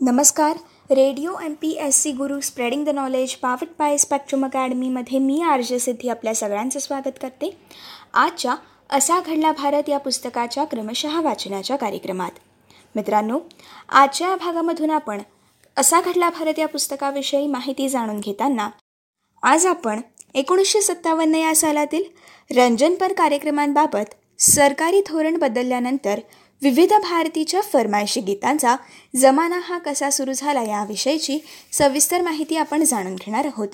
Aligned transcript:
नमस्कार. 0.00 0.56
Radio 0.90 1.34
M 1.44 1.52
P 1.54 1.70
S 1.80 1.96
C 2.02 2.10
Guru 2.12 2.40
spreading 2.40 2.84
the 2.84 2.88
knowledge 2.88 3.34
powered 3.34 3.68
by 3.78 3.96
spectrum 3.98 4.44
अकॅडमीमध्ये 4.44 5.18
मी 5.18 5.40
R 5.42 5.60
J 5.60 5.78
Siddhi 5.78 6.08
आपल्या 6.08 6.34
सगळ्यांचं 6.34 6.78
स्वागत 6.78 7.18
करते. 7.22 7.50
आजच्या 8.14 8.54
असा 8.90 9.18
घडला 9.20 9.52
भारत 9.52 9.88
या 9.88 9.98
पुस्तकाच्या 9.98 10.64
क्रमशः 10.64 11.20
वाचनाच्या 11.20 11.76
कार्यक्रमात. 11.76 12.30
मित्रांनो 12.96 13.38
आजच्या 13.88 14.28
या 14.28 14.36
भागामधून 14.36 14.90
आपण 14.90 15.22
असा 15.76 16.00
घडला 16.00 16.30
भारत 16.30 16.58
या 16.58 16.68
पुस्तकाविषयी 16.68 17.46
माहिती 17.46 17.88
जाणून 17.88 18.20
घेताना 18.20 18.68
आज 19.42 19.66
आपण 19.66 20.00
एकोणीसशे 20.34 20.80
सत्तावन्न 20.82 21.34
या 21.34 21.54
सालातील 21.54 22.04
रंजनपर 22.50 23.12
कार्यक्रमांबाबत 23.12 24.14
सरकारी 24.38 25.00
धोरण 25.08 25.36
बदलल्यानंतर 25.38 26.20
विविध 26.62 26.92
भारतीच्या 26.92 27.60
फरमायशी 27.62 28.20
गीतांचा 28.20 28.76
जमाना 29.16 29.58
हा 29.64 29.78
कसा 29.78 30.10
सुरू 30.10 30.32
झाला 30.32 30.62
याविषयीची 30.62 31.38
सविस्तर 31.72 32.22
माहिती 32.22 32.56
आपण 32.56 32.84
जाणून 32.84 33.14
घेणार 33.14 33.46
आहोत. 33.46 33.68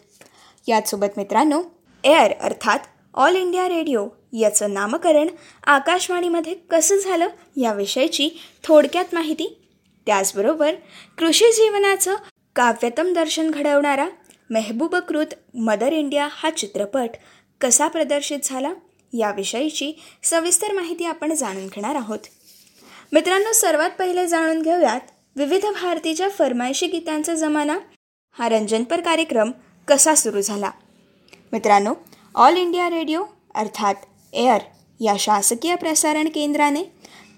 याचसोबत 0.66 1.16
मित्रांनो 1.16 1.62
एअर 2.04 2.32
अर्थात 2.40 2.78
ऑल 3.14 3.36
इंडिया 3.36 3.68
रेडिओ 3.68 4.06
याचं 4.32 4.72
नामकरण 4.74 5.28
आकाशवाणीमध्ये 5.66 6.54
कसं 6.70 6.96
झालं 6.96 7.28
याविषयीची 7.56 8.28
थोडक्यात 8.64 9.14
माहिती. 9.14 9.48
त्याचबरोबर 10.06 10.74
कृषी 11.18 11.52
जीवनाचं 11.52 12.14
काव्यतम 12.56 13.12
दर्शन 13.12 13.50
घडवणारा 13.50 14.08
मेहबूबकृत 14.50 15.34
मदर 15.54 15.92
इंडिया 15.92 16.28
हा 16.30 16.50
चित्रपट 16.50 17.10
कसा 17.60 17.88
प्रदर्शित 17.88 18.38
झाला 18.44 18.72
याविषयीची 19.12 19.92
सविस्तर 20.22 20.72
माहिती 20.72 21.04
आपण 21.04 21.34
जाणून 21.34 21.66
घेणार 21.66 21.94
आहोत. 21.94 22.18
मित्रांनो 23.12 23.52
सर्वात 23.52 23.90
पहिले 23.98 24.26
जाणून 24.26 24.62
घेऊयात 24.62 25.00
विविध 25.36 25.66
भारतीच्या 25.66 26.28
फरमायशी 26.28 26.86
गीतांचा 26.86 27.34
जमाना. 27.34 27.78
हा 28.32 28.48
रंजनपर 28.48 29.00
कार्यक्रम 29.00 29.50
कसा 29.88 30.14
सुरू 30.14 30.40
झाला? 30.40 30.70
मित्रांनो 31.52 31.94
ऑल 32.34 32.56
इंडिया 32.56 32.88
रेडिओ 32.90 33.24
अर्थात 33.54 33.94
एअर 34.32 34.60
या 35.00 35.14
शासकीय 35.18 35.74
प्रसारण 35.74 36.28
केंद्राने 36.28 36.82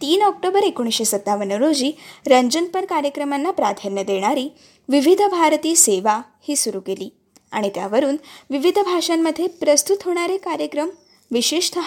तीन 0.00 0.22
ऑक्टोबर 0.22 0.62
एकोणीसशे 0.62 1.04
सत्तावन्न 1.04 1.52
रोजी 1.52 1.92
रंजनपर 2.26 2.84
कार्यक्रमांना 2.84 3.50
प्राधान्य 3.50 4.04
देणारी 4.04 4.48
विविध 4.88 5.22
भारती 5.22 5.76
सेवा 5.76 6.20
ही 6.48 6.56
सुरू 6.56 6.80
केली. 6.80 7.10
आणि 7.52 7.70
त्यावरून 7.74 8.16
विविध 8.50 8.78
भाषांमध्ये 8.78 9.46
प्रस्तुत 9.46 9.96
होणारे 10.04 10.36
कार्यक्रम 10.36 10.88
विशेषत 11.30 11.78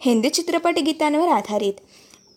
हिंदी 0.00 0.28
चित्रपट 0.28 0.78
गीतांवर 0.78 1.28
आधारित 1.28 1.74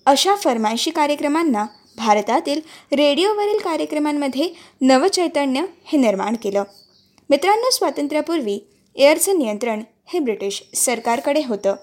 अशा 0.07 0.35
फरमायशी 0.35 0.91
कार्यक्रमांना 0.91 1.65
भारतातील 1.97 2.61
रेडिओवरील 2.93 3.57
कार्यक्रमांमध्ये 3.59 4.49
नवचैतन्य 4.81 5.61
हे 5.85 5.97
निर्माण 5.97 6.35
केलं. 6.35 6.63
मित्रांनो 7.29 7.69
स्वातंत्र्यापूर्वी 7.71 8.59
एअरचं 8.95 9.39
नियंत्रण 9.39 9.81
हे 10.05 10.19
ब्रिटिश 10.19 10.63
सरकारकडे 10.75 11.41
होतं. 11.47 11.75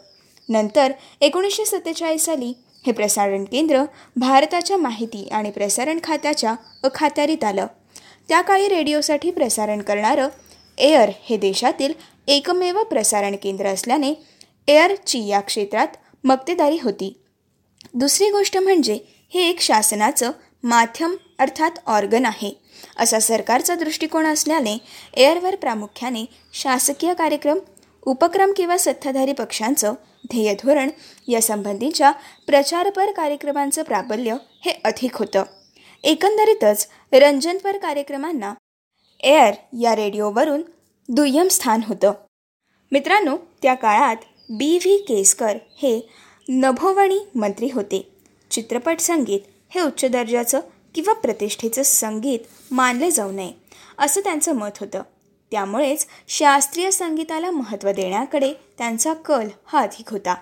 नंतर 0.48 0.92
एकोणीसशे 1.20 1.64
सत्तेचाळीस 1.64 2.24
साली 2.24 2.52
हे 2.86 2.92
प्रसारण 2.92 3.44
केंद्र 3.44 3.82
भारताच्या 4.16 4.76
माहिती 4.76 5.28
आणि 5.28 5.50
प्रसारण 5.50 5.98
खात्याच्या 6.04 6.54
अखात्यारीत 6.84 7.44
आलं. 7.44 7.66
त्या 8.28 8.40
काळी 8.40 8.68
रेडिओसाठी 8.68 9.30
प्रसारण 9.30 9.82
करणारं 9.82 10.28
एअर 10.78 11.10
हे 11.22 11.36
देशातील 11.36 11.92
एकमेव 12.28 12.82
प्रसारण 12.82 13.36
केंद्र 13.42 13.66
असल्याने 13.66 14.14
एअरची 14.68 15.26
या 15.26 15.40
क्षेत्रात 15.40 15.88
मक्तेदारी 16.24 16.78
होती. 16.82 17.20
दुसरी 17.94 18.30
गोष्ट 18.30 18.56
म्हणजे 18.56 18.98
हे 19.34 19.48
एक 19.48 19.60
शासनाचं 19.60 20.30
माध्यम 20.62 21.16
अर्थात 21.38 21.70
ऑर्गन 21.86 22.24
आहे. 22.26 22.60
असा 22.96 23.18
सरकारचा 23.18 23.74
दृष्टिकोन 23.74 24.26
असल्याने 24.26 24.78
एअरवर 25.14 25.56
प्रामुख्याने 25.56 26.24
शासकीय 26.52 27.14
कार्यक्रम 27.14 27.58
उपक्रम 28.02 28.52
किंवा 28.56 28.76
सत्ताधारी 28.76 29.32
पक्षांचं 29.32 29.92
ध्येयधोरण 30.26 30.90
या 31.28 31.42
संबंधीच्या 31.42 32.10
प्रचारपर 32.46 33.12
कार्यक्रमांचं 33.12 33.82
प्राबल्य 33.82 34.36
हे 34.64 34.80
अधिक 34.84 35.16
होतं. 35.16 35.42
एकंदरीतच 36.04 36.88
रंजनपर 37.12 37.78
कार्यक्रमांना 37.78 38.54
एअर 39.20 39.54
या 39.80 39.96
रेडिओवरून 39.96 40.62
दुय्यम 41.08 41.48
स्थान 41.48 41.80
होतं. 41.88 42.12
मित्रांनो 42.92 43.36
त्या 43.62 43.74
काळात 43.74 44.16
बी 44.50 44.76
व्ही 44.76 44.96
केसकर 44.96 45.56
हे 45.82 46.08
नभोवणी 46.48 47.18
मंत्री 47.34 47.68
होते. 47.74 48.08
चित्रपट 48.50 49.00
संगीत 49.00 49.40
हे 49.70 49.80
उच्च 49.80 50.04
दर्जाचं 50.04 50.60
किंवा 50.94 51.12
प्रतिष्ठेचं 51.12 51.82
संगीत 51.82 52.38
मानले 52.70 53.10
जाऊ 53.10 53.32
नये 53.32 53.52
असं 53.98 54.20
त्यांचं 54.20 54.52
मत 54.52 54.78
होतं. 54.80 55.02
त्यामुळेच 55.50 56.06
शास्त्रीय 56.28 56.90
संगीताला 56.90 57.50
महत्त्व 57.50 57.90
देण्याकडे 57.90 58.52
त्यांचा 58.78 59.12
कल 59.12 59.48
हा 59.66 59.78
अधिक 59.78 60.10
होता. 60.10 60.34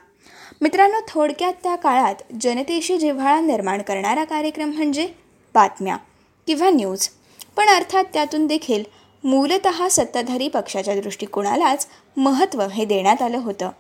मित्रांनो 0.61 0.99
थोडक्यात 1.09 1.53
त्या 1.63 1.77
काळात 1.77 2.15
जनतेशी 2.41 2.99
जिव्हाळा 2.99 3.41
निर्माण 3.41 3.83
करणारा 3.83 4.25
कार्यक्रम 4.25 4.71
म्हणजे 4.71 5.09
बातम्या 5.55 5.97
किंवा 6.47 6.71
न्यूज. 6.71 7.09
पण 7.57 7.69
अर्थात 7.69 8.05
त्यातून 8.13 8.47
देखील 8.47 8.85
मूलत 9.25 9.69
सत्ताधारी 9.91 10.49
पक्षाच्या 10.49 11.01
दृष्टिकोनालाच 11.01 11.87
महत्त्व 12.17 12.63
हे 12.63 12.85
देण्यात 12.85 13.23
आलं 13.23 13.39
होतं. 13.39 13.71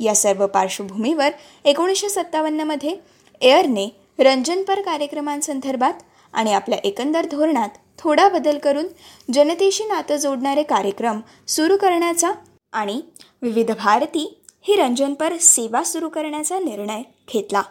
या 0.00 0.14
सर्व 0.14 0.46
पार्श्वभूमीवर 0.46 1.30
एकोणीसशे 1.64 2.08
सत्तावन्नमध्ये 2.08 2.96
एअरने 3.40 3.88
रंजनपर 4.18 4.80
कार्यक्रमांसंदर्भात 4.80 5.94
आणि 6.32 6.52
आपल्या 6.52 6.78
एकंदर 6.84 7.26
धोरणात 7.26 7.68
थोडा 7.98 8.28
बदल 8.28 8.58
करून 8.58 8.86
जनतेशी 9.34 9.84
नातं 9.84 10.16
जोडणारे 10.16 10.62
कार्यक्रम 10.62 11.20
सुरू 11.48 11.76
करण्याचा 11.76 12.32
आणि 12.72 13.00
विविध 13.42 13.70
भारती 13.70 14.40
ही 14.62 14.76
रंजनपर 14.76 15.36
सेवा 15.36 15.82
सुरू 15.82 16.08
करण्याचा 16.08 16.58
निर्णय 16.58 17.02
घेतला. 17.32 17.62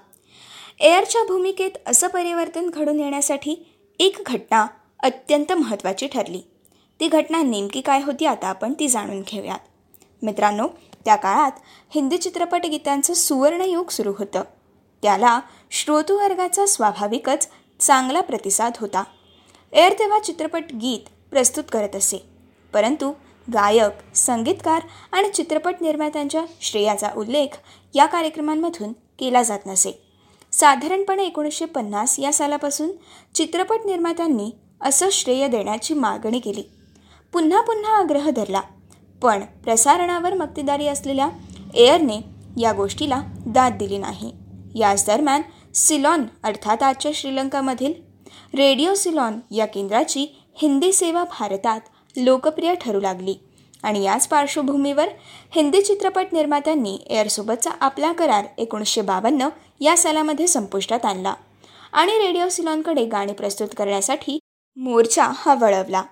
एअरच्या 0.80 1.24
भूमिकेत 1.24 1.78
असं 1.88 2.08
परिवर्तन 2.08 2.70
घडून 2.70 3.00
येण्यासाठी 3.00 3.56
एक 4.00 4.18
घटना 4.26 4.66
अत्यंत 5.04 5.52
महत्त्वाची 5.52 6.08
ठरली. 6.08 6.42
ती 7.00 7.08
घटना 7.08 7.42
नेमकी 7.42 7.82
काय 7.82 8.02
होती 8.02 8.26
आता 8.26 8.48
आपण 8.48 8.74
ती 8.74 8.88
जाणून 8.88 9.22
घेऊयात. 9.22 9.60
मित्रांनो 10.22 10.68
त्या 11.06 11.16
काळात 11.16 11.52
हिंदी 11.96 12.18
चित्रपट 12.18 12.66
गीतांचं 12.66 13.14
सुवर्णयुग 13.14 13.90
सुरू 13.90 14.14
होतं. 14.18 14.42
त्याला 15.02 15.40
श्रोतुवर्गाचा 15.72 16.66
स्वाभाविकच 16.66 17.48
चांगला 17.80 18.22
प्रतिसाद 18.22 18.72
होता. 18.80 19.04
एर 19.72 19.94
तेव्हा 19.94 20.20
चित्रपट 20.20 20.64
गीत 20.82 21.10
प्रस्तुत 21.32 21.64
करत 21.72 21.96
असे. 21.96 22.30
परंतु 22.74 23.14
गायक 23.54 24.16
संगीतकार 24.16 24.82
आणि 25.12 25.30
चित्रपट 25.30 25.76
निर्मात्यांच्या 25.82 26.46
श्रेयाचा 26.62 27.10
उल्लेख 27.18 27.48
या 27.94 28.06
कार्यक्रमांमधून 28.06 28.94
केला 28.94 29.44
जात 29.44 29.60
नसे. 29.66 30.06
साधारणपणे 30.52 31.24
एकोणीसशे 31.24 31.66
पन्नास 31.66 32.20
या 32.20 32.34
सालापासून 32.34 32.90
चित्रपट 33.36 33.78
निर्मात्यांनी 33.86 34.52
असं 34.82 35.10
श्रेय 35.12 35.48
देण्याची 35.48 35.94
मागणी 35.94 36.40
केली. 36.40 36.64
पुन्हा 37.34 37.62
पुन्हा 37.62 37.98
आग्रह 37.98 38.30
धरला. 38.30 38.62
पण 39.22 39.44
प्रसारणावर 39.64 40.34
मक्तेदारी 40.34 40.88
असलेल्या 40.88 41.30
एअरने 41.74 42.22
या 42.62 42.72
गोष्टीला 42.74 43.22
दाद 43.46 43.74
दिली 43.74 43.98
नाही. 43.98 44.32
याच 44.76 45.06
दरम्यान 45.08 45.42
सिलॉन 45.76 46.24
अर्थात 46.44 46.84
आजच्या 46.84 47.12
श्रीलंकामधील 47.16 47.94
रेडिओ 48.56 48.94
सिलॉन 48.94 49.40
या 49.52 49.66
केंद्राची 49.66 50.26
हिंदी 50.56 50.94
सेवा 50.94 51.24
भारतात 51.24 51.82
लोकप्रिय 52.18 52.76
ठरू 52.76 53.00
लागली 53.00 53.36
आणि 53.84 54.04
याच 54.04 54.28
पार्श्वभूमीवर 54.28 55.08
हिंदी 55.56 55.82
चित्रपट 55.82 56.26
निर्मात्यांनी 56.32 56.98
एअरसोबतचा 57.10 57.70
आपला 57.80 58.12
करार 58.12 58.46
एकोणीसशे 58.58 59.02
बावन्न 59.02 59.50
या 59.80 59.98
सालामध्ये 59.98 60.48
संपुष्टात 60.48 61.06
आणला 61.06 61.34
आणि 61.94 62.12
रेडिओ 62.12 62.50
सिलॉनकडे 62.50 63.06
गाणी 63.06 63.34
प्रस्तुत 63.34 63.68
करण्यासाठी 63.78 64.40
मोर्चा 64.78 65.32
हा 65.36 65.54
वळवला. 65.54 66.04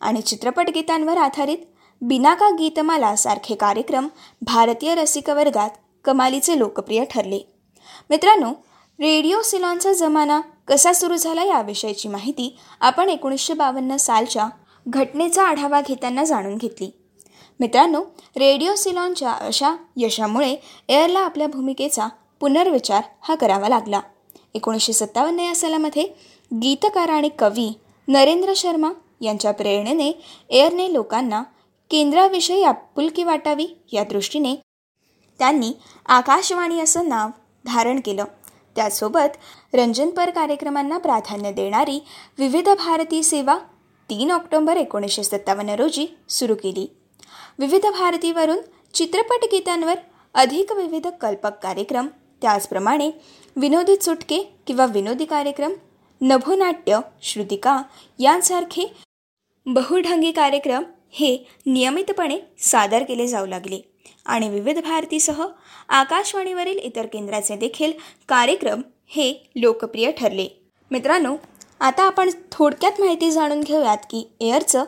आणि 0.00 0.20
चित्रपट 0.20 0.70
गीतांवर 0.74 1.16
आधारित 1.16 1.58
बिनाका 2.00 2.50
गीतमाला 2.50 3.16
सारखे 3.16 3.54
कार्यक्रम 3.54 4.08
भारतीय 4.42 4.94
रसिक 4.94 5.30
वर्गात 5.30 5.70
कमालीचे 6.04 6.58
लोकप्रिय 6.58 7.04
ठरले. 7.04 7.40
मित्रांनो 8.10 8.50
रेडिओ 9.00 9.40
सिलॉनचा 9.42 9.92
जमाना 9.92 10.40
कसा 10.68 10.92
सुरू 10.92 11.16
झाला 11.16 11.44
याविषयीची 11.44 12.08
माहिती 12.08 12.56
आपण 12.80 13.08
एकोणीसशे 13.08 13.54
बावन्न 13.54 13.96
सालच्या 13.96 14.48
घटनेचा 14.86 15.44
आढावा 15.44 15.80
घेताना 15.80 16.24
जाणून 16.24 16.56
घेतली. 16.56 16.90
मित्रांनो 17.60 18.02
रेडिओ 18.36 18.74
सिलॉनच्या 18.74 19.32
अशा 19.32 19.74
यशामुळे 19.96 20.56
एअरला 20.88 21.20
आपल्या 21.20 21.46
भूमिकेचा 21.46 22.08
पुनर्विचार 22.40 23.02
हा 23.20 23.34
करावा 23.34 23.68
लागला. 23.68 24.00
एकोणीसशे 24.54 24.92
सत्तावन्न 24.92 25.40
या 25.40 25.54
सालामध्ये 25.54 26.04
गीतकार 26.54 27.08
आणि 27.08 27.28
कवी 27.38 27.72
नरेंद्र 28.08 28.52
शर्मा 28.56 28.92
यांच्या 29.20 29.52
प्रेरणेने 29.52 30.10
एअरने 30.50 30.92
लोकांना 30.92 31.42
केंद्राविषयी 31.90 32.62
आपुलकी 32.62 33.24
वाटावी 33.24 33.66
या 33.92 34.04
दृष्टीने 34.04 34.54
त्यांनी 35.38 35.72
आकाशवाणी 36.06 36.80
असं 36.80 37.08
नाव 37.08 37.28
धारण 37.64 38.00
केलं. 38.00 38.24
त्यासोबत 38.76 39.36
रंजनपर 39.74 40.30
कार्यक्रमांना 40.30 40.98
प्राधान्य 40.98 41.52
देणारी 41.52 42.00
विविध 42.38 42.68
भारती 42.68 43.22
सेवा 43.22 43.58
तीन 44.10 44.30
ऑक्टोंबर 44.30 44.76
एकोणीसशे 44.76 45.22
सत्तावन्न 45.24 45.70
रोजी 45.70 46.06
सुरू 46.28 46.54
केली. 46.54 46.86
विविध 47.58 47.86
भारतीवरून 47.86 48.58
चित्रपट 48.94 49.44
गीतांवर 49.52 49.94
अधिक 50.34 50.72
विविध 50.72 51.06
कल्पक 51.20 51.58
कार्यक्रम 51.62 52.06
त्याचप्रमाणे 52.42 53.10
विनोदी 53.56 53.96
चुटके 53.96 54.38
किंवा 54.66 54.86
विनोदी 54.86 55.24
कार्यक्रम 55.24 55.72
नभोनाट्य 56.20 56.98
श्रुतिका 57.22 57.82
यांसारखे 58.18 58.86
बहुढंगी 59.66 60.30
कार्यक्रम 60.32 60.82
हे 61.10 61.36
नियमितपणे 61.66 62.38
सादर 62.58 63.02
केले 63.02 63.26
जाऊ 63.26 63.46
लागले. 63.46 63.80
आणि 64.26 64.48
विविध 64.48 64.78
भारतीसह 64.78 65.44
आकाशवाणीवरील 65.88 66.78
इतर 66.78 67.06
केंद्राचे 67.06 67.56
देखील 67.56 67.92
कार्यक्रम 68.28 68.80
हे 69.06 69.50
लोकप्रिय 69.56 70.10
ठरले. 70.10 70.48
मित्रांनो 70.90 71.36
आता 71.80 72.02
आपण 72.02 72.30
थोडक्यात 72.52 73.00
माहिती 73.00 73.30
जाणून 73.30 73.60
घेऊयात 73.60 73.98
की 74.10 74.26
एअरचं 74.40 74.84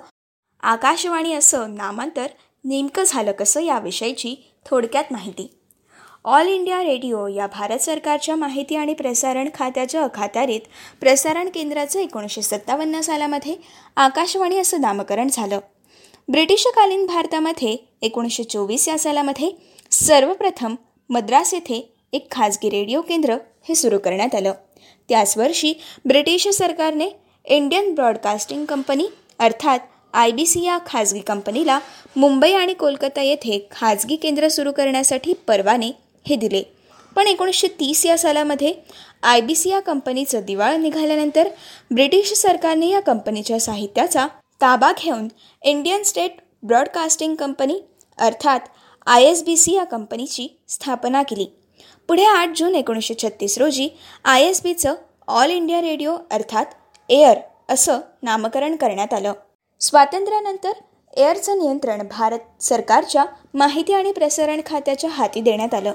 आकाशवाणी 0.62 1.32
असं 1.34 1.74
नामांतर 1.74 2.26
नेमकं 2.64 3.02
झालं 3.06 3.32
कसं 3.32 3.60
याविषयीची 3.60 4.34
थोडक्यात 4.66 5.04
माहिती. 5.10 5.50
ऑल 6.24 6.48
इंडिया 6.48 6.82
रेडिओ 6.82 7.26
या 7.26 7.46
भारत 7.46 7.78
सरकारच्या 7.78 8.36
माहिती 8.36 8.76
आणि 8.76 8.94
प्रसारण 8.94 9.48
खात्याच्या 9.54 10.02
अखात्यारीत 10.04 10.60
प्रसारण 11.00 11.48
केंद्राचं 11.48 12.00
एकोणीसशे 12.00 12.42
सत्तावन्न 12.42 13.00
सालामध्ये 13.00 13.56
आकाशवाणी 13.96 14.58
असं 14.58 14.80
नामकरण 14.80 15.28
झालं. 15.32 15.58
ब्रिटिशकालीन 16.30 17.04
भारतामध्ये 17.06 17.76
एकोणीसशे 18.02 18.42
चोवीस 18.44 18.86
या 18.88 18.96
सालामध्ये 18.98 19.50
सर्वप्रथम 19.90 20.74
मद्रास 21.10 21.52
येथे 21.54 21.80
एक 22.12 22.30
खाजगी 22.30 22.68
रेडिओ 22.70 23.00
केंद्र 23.00 23.36
हे 23.68 23.74
सुरू 23.74 23.98
करण्यात 23.98 24.34
आलं. 24.34 24.52
त्याच 25.08 25.36
वर्षी 25.38 25.72
ब्रिटिश 26.04 26.46
सरकारने 26.48 27.08
इंडियन 27.46 27.92
ब्रॉडकास्टिंग 27.94 28.64
कंपनी 28.64 29.06
अर्थात 29.38 29.78
आय 30.14 30.30
बी 30.30 30.46
सी 30.46 30.64
या 30.64 30.78
खाजगी 30.86 31.20
कंपनीला 31.20 31.78
मुंबई 32.16 32.52
आणि 32.52 32.74
कोलकाता 32.74 33.22
येथे 33.22 33.58
खाजगी 33.70 34.16
केंद्र 34.16 34.48
सुरू 34.48 34.72
करण्यासाठी 34.72 35.32
परवाने 35.48 35.90
हे 36.26 36.36
दिले. 36.36 36.62
पण 37.16 37.26
एकोणीसशे 37.26 37.68
तीस 37.80 38.04
या 38.06 38.16
सालामध्ये 38.18 38.72
आय 39.22 39.40
बी 39.40 39.54
सी 39.54 39.70
या 39.70 39.80
कंपनीचं 39.80 40.44
दिवाळ 40.46 40.76
निघाल्यानंतर 40.76 41.48
ब्रिटिश 41.90 42.32
सरकारने 42.32 42.88
या 42.88 43.00
कंपनीच्या 43.00 43.58
साहित्याचा 43.60 44.26
ताबा 44.60 44.92
घेऊन 44.98 45.28
इंडियन 45.62 46.02
स्टेट 46.02 46.36
ब्रॉडकास्टिंग 46.62 47.34
कंपनी 47.34 47.80
अर्थात 48.18 48.60
आय 49.06 49.24
एस 49.24 49.42
बी 49.44 49.56
सी 49.56 49.74
या 49.74 49.84
कंपनीची 49.84 50.46
स्थापना 50.68 51.22
केली. 51.22 51.46
पुढे 52.08 52.24
आठ 52.24 52.48
जून 52.56 52.74
एकोणीसशे 52.74 53.14
छत्तीस 53.22 53.58
रोजी 53.58 53.88
आय 54.24 54.42
एस 54.42 54.62
बीचं 54.62 54.94
ऑल 55.28 55.50
इंडिया 55.50 55.80
रेडिओ 55.80 56.16
अर्थात 56.30 56.66
एअर 57.08 57.38
असं 57.68 58.00
नामकरण 58.22 58.76
करण्यात 58.76 59.14
आलं. 59.14 59.32
स्वातंत्र्यानंतर 59.80 60.72
एअरचं 61.16 61.58
नियंत्रण 61.58 62.06
भारत 62.10 62.62
सरकारच्या 62.62 63.24
माहिती 63.54 63.92
आणि 63.92 64.12
प्रसारण 64.12 64.60
खात्याच्या 64.66 65.10
हाती 65.10 65.40
देण्यात 65.40 65.74
आलं. 65.74 65.92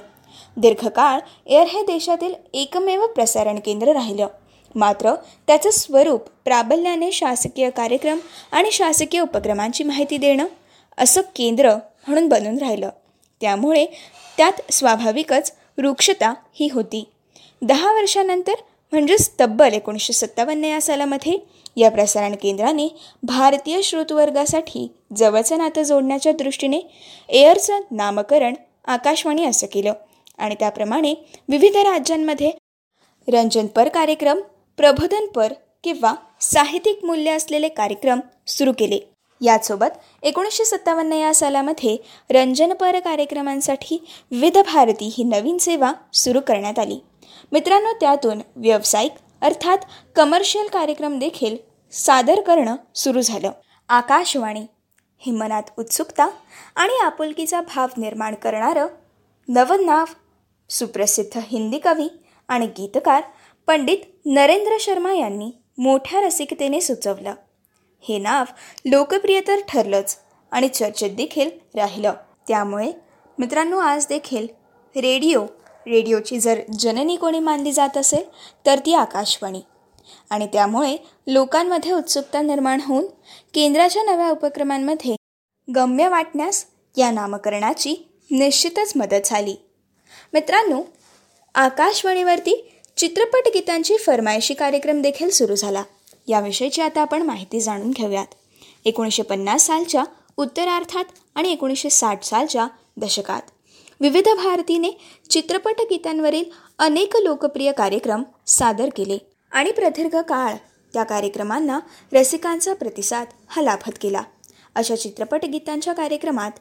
दीर्घकाळ 0.57 1.19
एअर 1.45 1.67
हे 1.67 1.81
देशातील 1.81 2.33
एकमेव 2.53 3.05
प्रसारण 3.05 3.59
केंद्र 3.59 3.93
राहिलं. 3.93 4.27
मात्र 4.75 5.15
त्याचं 5.47 5.71
स्वरूप 5.71 6.21
प्राबल्याने 6.45 7.11
शासकीय 7.11 7.69
कार्यक्रम 7.69 8.17
आणि 8.51 8.71
शासकीय 8.71 9.21
उपक्रमांची 9.21 9.83
माहिती 9.83 10.17
देणं 10.17 10.45
असं 10.97 11.21
केंद्र 11.35 11.75
म्हणून 12.07 12.29
बनून 12.29 12.57
राहिलं. 12.57 12.89
त्यामुळे 13.41 13.85
त्यात 14.37 14.71
स्वाभाविकच 14.71 15.53
वृक्षता 15.77 16.33
ही 16.53 16.67
होती. 16.73 17.07
दहा 17.61 17.93
वर्षानंतर 17.93 18.53
म्हणजेच 18.91 19.31
तब्बल 19.39 19.73
एकोणीसशे 19.73 20.13
सत्तावन्न 20.13 20.65
या 20.65 20.81
सालामध्ये 20.81 21.37
या 21.77 21.91
प्रसारण 21.91 22.35
केंद्राने 22.35 22.87
भारतीय 23.23 23.81
श्रोतवर्गासाठी 23.81 24.91
जवळचं 25.15 25.57
नातं 25.57 25.83
जोडण्याच्या 25.83 26.31
दृष्टीने 26.31 26.81
एअरचं 27.29 27.79
नामकरण 27.91 28.53
आकाशवाणी 28.85 29.45
असं 29.45 29.67
केलं. 29.67 29.93
आणि 30.37 30.55
त्याप्रमाणे 30.59 31.13
विविध 31.49 31.75
राज्यांमध्ये 31.75 32.51
रंजनपर 33.27 33.87
कार्यक्रम 33.87 34.39
प्रबोधनपर 34.77 35.53
किंवा 35.83 36.13
साहित्यिक 36.41 37.05
मूल्य 37.05 37.31
असलेले 37.31 37.69
कार्यक्रम 37.69 38.19
सुरू 38.47 38.71
केले. 38.71 38.99
यासोबत 39.41 39.97
एकोणीसशे 40.23 40.65
सत्तावन्न 40.65 41.13
या 41.13 41.33
सालामध्ये 41.35 41.97
रंजनपर 42.29 42.99
कार्यक्रमांसाठी 42.99 43.97
विविध 44.31 44.57
भारती 44.57 45.13
ही 45.17 45.23
नवीन 45.23 45.57
सेवा 45.57 45.91
सुरू 46.13 46.39
करण्यात 46.39 46.79
आली. 46.79 46.99
मित्रांनो 47.51 47.93
त्यातून 47.93 48.41
व्यावसायिक 48.55 49.11
अर्थात 49.41 49.77
कमर्शियल 50.15 50.67
कार्यक्रम 50.67 51.19
देखील 51.19 51.57
सादर 51.91 52.41
करणं 52.41 52.75
सुरू 52.95 53.21
झालं. 53.21 53.51
आकाशवाणी 53.89 54.65
हे 55.19 55.31
मनात 55.31 55.63
उत्सुकता 55.77 56.27
आणि 56.75 56.99
आपुलकीचा 57.03 57.61
भाव 57.61 57.87
निर्माण 57.97 58.35
करणारं 58.35 58.87
नवं 59.47 59.85
नाव 59.85 60.05
सुप्रसिद्ध 60.69 61.39
हिंदी 61.43 61.79
कवी 61.79 62.07
आणि 62.47 62.65
गीतकार 62.67 63.21
पंडित 63.67 63.97
नरेंद्र 64.25 64.77
शर्मा 64.79 65.13
यांनी 65.13 65.51
मोठ्या 65.77 66.21
रसिकतेने 66.21 66.81
सुचवलं. 66.81 67.33
हे 68.03 68.17
नाव 68.17 68.45
लोकप्रिय 68.85 69.41
तर 69.47 69.59
ठरलंच 69.67 70.17
आणि 70.51 70.67
चर्चेत 70.67 71.11
देखील 71.11 71.49
राहिलं. 71.75 72.13
त्यामुळे 72.47 72.91
मित्रांनो 73.39 73.77
आज 73.77 74.07
देखील 74.07 74.47
रेडिओ 74.95 75.45
रेडिओची 75.87 76.39
जर 76.39 76.59
जननी 76.79 77.15
कोणी 77.15 77.39
मानली 77.39 77.71
जात 77.71 77.97
असेल 77.97 78.23
तर 78.65 78.79
ती 78.79 78.93
आकाशवाणी. 78.93 79.61
आणि 80.29 80.47
त्यामुळे 80.47 80.97
लोकांमध्ये 81.27 81.91
उत्सुकता 81.91 82.41
निर्माण 82.41 82.81
होऊन 82.81 83.05
केंद्राच्या 83.53 84.03
नव्या 84.03 84.29
उपक्रमांमध्ये 84.29 85.15
गम्य 85.75 86.07
वाटण्यास 86.09 86.65
या 86.97 87.11
नामकरणाची 87.11 88.09
निश्चितच 88.31 88.93
मदत 88.95 89.21
झाली. 89.25 89.55
मित्रांनो 90.33 90.81
आकाशवाणीवरती 91.55 92.71
चित्रपट 92.97 93.47
गीतांची 93.53 93.97
फरमायशी 93.97 94.53
कार्यक्रम 94.53 95.01
देखील 95.01 95.29
सुरू 95.29 95.55
झाला. 95.55 95.83
याविषयीची 96.27 96.81
आता 96.81 97.01
आपण 97.01 97.21
माहिती 97.21 97.59
जाणून 97.61 97.91
घेऊयात. 97.91 98.25
एकोणीसशे 98.85 99.23
पन्नास 99.23 99.65
सालच्या 99.65 100.03
उत्तरार्थात 100.37 101.05
आणि 101.35 101.51
एकोणीसशे 101.51 101.89
साठ 101.89 102.23
सालच्या 102.23 102.67
दशकात 102.97 103.41
विविध 104.01 104.27
भारतीने 104.29 104.91
चित्रपट 105.29 105.81
गीतांवरील 105.81 106.43
अनेक 106.79 107.15
लोकप्रिय 107.15 107.71
कार्यक्रम 107.71 108.23
सादर 108.47 108.89
केले 108.95 109.17
आणि 109.51 109.71
प्रदीर्घ 109.71 110.15
काळ 110.21 110.55
त्या 110.93 111.03
कार्यक्रमांना 111.03 111.79
रसिकांचा 112.13 112.73
प्रतिसाद 112.73 113.27
हा 113.47 113.61
लाभत 113.61 113.97
केला. 114.01 114.21
अशा 114.75 114.95
चित्रपट 114.95 115.45
गीतांच्या 115.45 115.93
कार्यक्रमात 115.93 116.51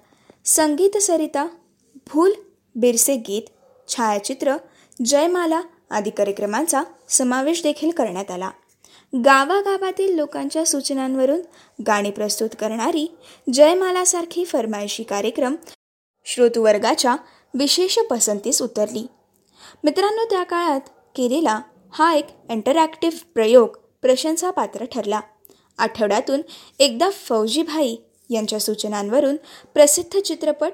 संगीत 0.45 0.99
सरिता 0.99 1.47
भूल 2.09 2.33
बिरसे 2.75 3.17
गीत 3.17 3.43
छायाचित्र 3.89 4.57
जयमाला 5.05 5.61
आदी 5.95 6.11
कार्यक्रमांचा 6.11 6.83
समावेश 7.09 7.63
देखील 7.63 7.91
करण्यात 7.91 8.31
आला. 8.31 8.51
गावागावातील 9.13 10.15
लोकांच्या 10.15 10.65
सूचनांवरून 10.67 11.41
गाणी 11.87 12.11
प्रस्तुत 12.11 12.49
करणारी 12.61 13.07
जयमालासारखी 13.53 14.45
फरमायशी 14.45 15.03
कार्यक्रम 15.03 15.57
श्रोतवर्गाच्या 16.27 17.17
विशेष 17.55 17.99
पसंतीस 18.11 18.63
उतरली. 18.63 19.07
मित्रांनो 19.85 20.25
त्या 20.25 20.43
काळात 20.43 20.89
केलेला 21.17 21.61
हा 21.93 22.13
एक 22.15 22.27
इंटरॅक्टिव्ह 22.51 23.19
प्रयोग 23.35 23.77
प्रशंसापात्र 24.03 24.85
ठरला. 24.85 25.21
आठवड्यातून 25.79 26.43
एकदा 26.79 27.11
फौजीभाई 27.11 27.97
यांच्या 28.31 28.59
सूचनांवरून 28.61 29.37
प्रसिद्ध 29.75 30.21
चित्रपट 30.21 30.73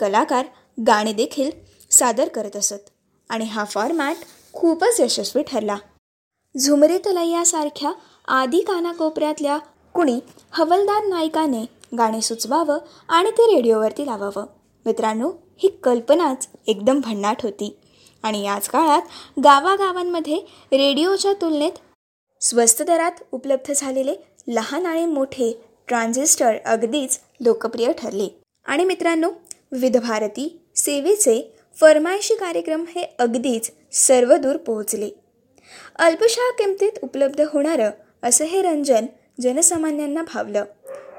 कलाकार 0.00 0.46
गाणे 0.86 1.12
देखील 1.12 1.50
सादर 1.90 2.28
करत 2.28 2.56
असत 2.56 2.90
आणि 3.30 3.44
हा 3.44 3.64
फॉर्मॅट 3.64 4.16
खूपच 4.52 5.00
यशस्वी 5.00 5.42
ठरला. 5.42 5.76
झुमरे 6.58 6.98
तलैयासारख्या 6.98 7.92
आदी 8.28 8.60
कानाकोपऱ्यातल्या 8.60 9.58
कुणी 9.94 10.20
हवलदार 10.50 11.04
नायिकाने 11.04 11.66
गाणे 11.98 12.20
सुचवावं 12.20 12.78
आणि 13.08 13.30
ते 13.30 13.56
रेडिओवरती 13.56 14.06
लावावं. 14.06 14.46
मित्रांनो 14.86 15.32
ही 15.56 15.68
कल्पनाच 15.68 16.48
एकदम 16.66 17.00
भन्नाट 17.00 17.42
होती. 17.42 17.76
आणि 18.22 18.42
याच 18.44 18.68
काळात 18.68 19.02
गावागावांमध्ये 19.44 20.36
रेडिओच्या 20.72 21.32
तुलनेत 21.32 21.72
स्वस्त 22.40 22.82
दरात 22.82 23.12
उपलब्ध 23.32 23.72
झालेले 23.76 24.14
लहान 24.48 24.86
आणि 24.86 25.06
मोठे 25.06 25.64
ट्रान्झिस्टर 25.88 26.56
अगदीच 26.66 27.18
लोकप्रिय 27.40 27.92
ठरले. 27.92 28.28
आणि 28.66 28.84
मित्रांनो 28.84 29.30
विविध 29.72 29.96
भारती 29.96 30.60
सेवेचे 30.76 31.59
फरमायशी 31.76 32.34
कार्यक्रम 32.34 32.84
हे 32.88 33.04
अगदीच 33.18 33.70
सर्वदूर 33.92 34.56
पोहोचले. 34.56 35.10
अल्पशा 35.96 36.50
किमतीत 36.50 36.98
उपलब्ध 37.02 37.40
होणारं 37.52 37.90
असं 38.22 38.44
हे 38.44 38.62
रंजन 38.62 39.06
जनसामान्यांना 39.40 40.22
भावलं. 40.22 40.64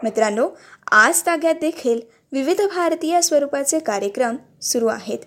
मित्रांनो 0.03 0.49
आज 0.91 1.21
ताग्यात 1.25 1.55
देखील 1.61 2.01
विविध 2.31 2.61
भारतीय 2.61 3.21
स्वरूपाचे 3.21 3.79
कार्यक्रम 3.79 4.35
सुरू 4.61 4.87
आहेत. 4.87 5.19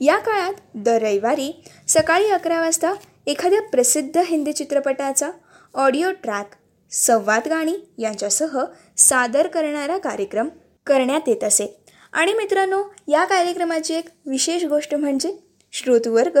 या 0.00 0.18
काळात 0.18 0.52
दर 0.74 1.02
रविवारी 1.02 1.62
सकाळी 1.88 2.28
अकरा 2.28 2.60
वाजता 2.60 2.92
एखाद्या 3.26 3.62
प्रसिद्ध 3.62 4.18
हिंदी 4.18 4.52
चित्रपटाचा 4.52 5.30
ऑडिओ 5.74 6.10
ट्रॅक 6.22 6.50
संवाद 6.90 7.48
गाणी 7.48 7.76
यांच्यासह 7.98 8.64
सादर 8.96 9.46
करणारा 9.46 9.98
कार्यक्रम 9.98 10.48
करण्यात 10.86 11.28
येत 11.28 11.44
असे. 11.44 11.83
आणि 12.14 12.32
मित्रांनो 12.32 12.82
या 13.08 13.24
कार्यक्रमाची 13.24 13.94
एक 13.94 14.08
विशेष 14.26 14.64
गोष्ट 14.64 14.94
म्हणजे 14.94 15.32
श्रोतवर्ग. 15.72 16.38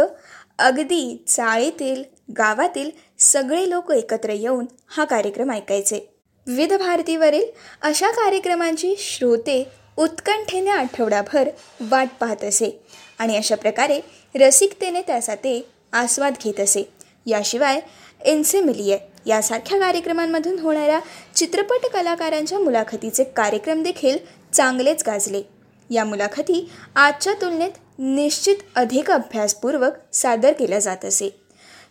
अगदी 0.58 1.24
चाळीतील 1.28 2.02
गावातील 2.38 2.90
सगळे 3.18 3.68
लोक 3.70 3.90
एकत्र 3.92 4.30
येऊन 4.30 4.66
हा 4.86 5.04
कार्यक्रम 5.04 5.50
ऐकायचे. 5.50 5.98
विविध 6.46 6.72
भारतीवरील 6.72 7.44
अशा 7.82 8.10
कार्यक्रमांची 8.10 8.94
श्रोते 8.98 9.66
उत्कंठेने 9.96 10.70
आठवडाभर 10.70 11.48
वाट 11.80 12.08
पाहत 12.20 12.44
असे 12.44 12.70
आणि 13.18 13.36
अशा 13.36 13.54
प्रकारे 13.54 14.00
रसिकतेने 14.34 15.02
त्याचा 15.02 15.34
ते 15.34 15.60
आस्वाद 15.92 16.34
घेत 16.44 16.60
असे. 16.60 16.88
याशिवाय 17.26 17.80
एन्सेमिलिये 18.24 18.98
यासारख्या 19.26 19.78
कार्यक्रमांमधून 19.78 20.58
होणाऱ्या 20.58 21.00
चित्रपट 21.36 21.86
कलाकारांच्या 21.86 22.58
मुलाखतीचे 22.58 23.24
कार्यक्रम 23.24 23.82
देखील 23.82 24.18
चांगलेच 24.52 25.02
गाजले. 25.06 25.42
या 25.90 26.04
मुलाखती 26.04 26.70
आजच्या 26.96 27.32
तुलनेत 27.34 27.70
निश्चित 27.98 28.56
अधिक 28.74 29.10
अभ्यासपूर्वक 29.10 30.14
सादर 30.14 30.52
केल्या 30.52 30.78
जात 30.78 31.04
असे. 31.04 31.28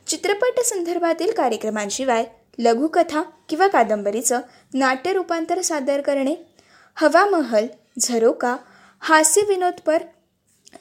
चित्रपट 0.07 0.59
संदर्भातील 0.59 1.31
कार्यक्रमांशिवाय 1.31 2.25
लघुकथा 2.59 3.21
किंवा 3.50 3.67
कादंबरीचं 3.67 4.41
नाट्य 4.73 5.13
रूपांतर 5.13 5.62
सादर 5.62 6.01
करणे 6.01 6.35
हवा 6.95 7.25
महल 7.25 7.67
झरोका 8.00 8.57
हास्य 9.00 9.41
विनोदपर 9.41 10.03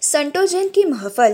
संटोजेन 0.03 0.69
की 0.75 0.85
महफल 0.85 1.33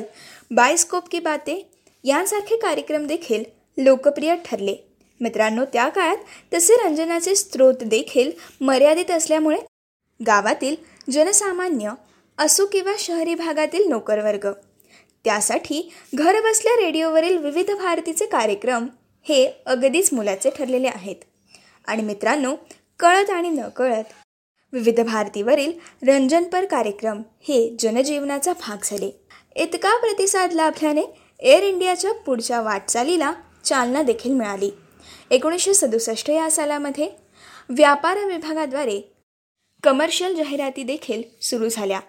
बायस्कोप 0.50 1.08
की 1.10 1.18
बाते 1.20 1.70
यांसारखे 2.04 2.56
कार्यक्रम 2.56 3.06
देखील 3.06 3.44
लोकप्रिय 3.78 4.36
ठरले. 4.44 4.76
मित्रांनो 5.20 5.64
त्या 5.64 5.88
काळात 5.88 6.16
तसे 6.54 6.74
रंजनाचे 6.74 7.34
स्रोत 7.34 7.74
देखील 7.74 8.30
मर्यादित 8.60 9.10
असल्यामुळे 9.10 9.58
गावातील 10.26 10.76
जनसामान्य 11.10 11.90
असो 12.38 12.66
किंवा 12.66 12.92
शहरी 12.98 13.34
भागातील 13.34 13.88
नोकरवर्ग. 13.88 14.52
त्यासाठी 15.24 15.92
घरबसल्या 16.14 16.72
रेडिओवरील 16.84 17.36
विविध 17.36 17.70
भारतीचे 17.70 18.26
कार्यक्रम 18.26 18.86
हे 19.22 19.50
अगदीच 19.66 20.12
मुलाचे 20.12 20.50
ठरलेले 20.50 20.88
आहेत. 20.88 21.16
आणि 21.86 22.02
मित्रांनो 22.02 22.54
कळत 22.98 23.30
आणि 23.30 23.48
न 23.48 23.68
कळत 23.68 24.12
विविध 24.72 25.00
भारतीवरील 25.00 25.72
रंजनपर 26.08 26.64
कार्यक्रम 26.64 27.22
हे 27.40 27.76
जनजीवनाचा 27.78 28.52
भाग 28.52 28.76
झाले. 28.82 29.10
इतका 29.56 29.96
प्रतिसाद 29.96 30.52
लाभल्याने 30.52 31.02
एअर 31.40 31.62
इंडियाच्या 31.62 32.12
पुढच्या 32.12 32.60
वाटचालीला 32.60 33.32
चालना 33.64 34.02
देखील 34.02 34.32
मिळाली. 34.32 34.70
एकोणीसशे 35.30 35.74
सदुसष्ट 35.74 36.30
या 36.30 36.50
सालामध्ये 36.50 37.08
व्यापार 37.68 38.24
विभागाद्वारे 38.24 39.00
कमर्शियल 39.82 40.34
जाहिराती 40.34 40.82
देखील 40.82 41.22
सुरू 41.40 41.68
झाल्या. 41.68 42.00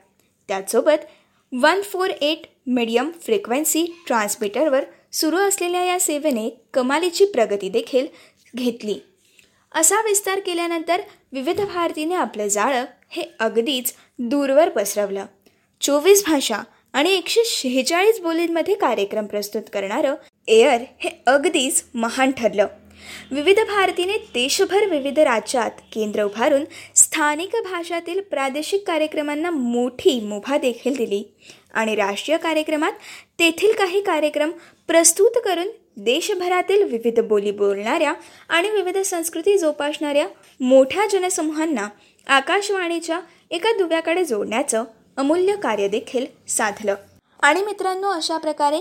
त्याचसोबत 0.48 1.06
one 1.52 1.82
four 1.82 2.10
eight 2.10 2.42
medium 2.68 3.12
frequency 3.22 3.86
ट्रान्समीटरवर 4.08 4.84
सुरू 5.12 5.38
असलेल्या 5.38 5.84
या 5.84 6.00
सेवेने 6.00 6.50
कमालीची 6.74 7.26
प्रगती 7.26 7.70
देखील 7.70 8.08
घेतली. 8.56 9.00
असा 9.76 9.96
विस्तार 9.96 10.40
केल्यानंतर 10.40 11.02
विविध 11.32 11.62
भारतीने 11.62 12.16
आपलं 12.16 12.48
जाळं 12.48 12.86
हे 13.10 13.24
अगदीच 13.40 13.94
दूरवर 14.20 14.70
पसरवलं. 14.70 15.26
चोवीस 15.82 16.24
भाषा 16.28 16.58
आणि 16.94 17.14
एकशे 17.14 17.42
शेहेचाळीस 17.46 18.20
बोलींमध्ये 18.20 18.76
कार्यक्रम 18.76 19.26
प्रस्तुत 19.26 19.62
करणारं 19.74 20.16
एअर 20.48 20.82
हे 21.00 21.10
अगदीच 21.28 21.84
महान 21.94 22.32
ठरलं. 22.32 22.68
विविध 23.32 23.60
भारतीने 23.60 24.14
देशभर 24.14 24.86
विविध 24.86 25.20
राज्यात 25.20 25.72
केंद्र 25.94 26.24
उभारून 26.24 26.64
स्थानिक 26.96 27.50
भाषातील 27.64 28.22
प्रादेशिक 28.22 28.88
कार्यक्रमांना 28.88 29.50
मोठी 29.50 30.20
मुभा 30.20 30.58
देखील 30.58 30.96
दिली. 30.96 31.24
आणि 31.74 31.96
राष्ट्रीय 31.96 32.38
कार्यक्रमात 32.38 32.92
तेथील 33.40 33.72
काही 33.72 34.02
कार्यक्रम 34.02 34.52
प्रस्तुत 34.88 35.32
करून 35.46 35.68
देशभरातील 35.98 36.84
विविध 36.84 37.20
बोली 37.20 37.52
बोलणाऱ्या 37.52 38.14
आणि 38.50 38.70
विविध 38.70 38.98
संस्कृती 38.98 39.58
जोपासणाऱ्या 39.58 40.28
मोठ्या 40.60 41.08
जनसमूहांना 41.12 41.88
आकाशवाणीच्या 42.28 43.20
एका 43.52 43.72
दुव्याकडे 43.78 44.26
जोडण्याचं 44.26 44.84
अमूल्य 45.18 45.56
कार्य 45.56 45.88
देखील 45.88 46.26
साधलं. 46.48 46.96
आणि 47.42 47.62
मित्रांनो 47.62 48.08
अशा 48.08 48.38
प्रकारे 48.38 48.80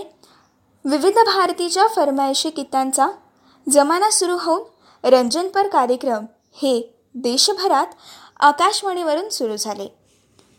विविध 0.85 1.13
भारतीच्या 1.13 1.87
फरमायशी 1.87 2.49
गीतांचा 2.49 3.07
जमाना 3.67 4.09
सुरू 4.09 4.37
होऊन 4.37 4.63
रंजनपर 5.03 5.67
कार्यक्रम 5.67 6.25
हे 6.53 6.71
देशभरात 7.15 7.87
आकाशवाणीवरून 8.39 9.29
सुरू 9.29 9.55
झाले. 9.55 9.87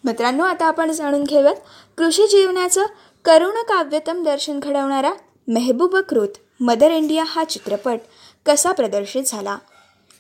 मित्रांनो 0.05 0.45
आता 0.45 0.67
आपण 0.67 0.91
जाणून 0.91 1.25
घेऊयात 1.25 1.57
कृषी 1.99 2.27
जीवनाचं 2.27 2.87
करुण 3.25 3.55
काव्यतम 3.69 4.23
दर्शन 4.23 4.59
घडवणारा 4.59 5.13
मेहबूबकृत 5.49 6.39
मदर 6.61 6.91
इंडिया 6.91 7.25
हा 7.27 7.45
चित्रपट 7.45 7.99
कसा 8.47 8.73
प्रदर्शित 8.73 9.23
झाला? 9.27 9.57